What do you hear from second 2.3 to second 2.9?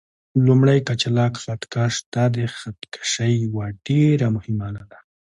د خط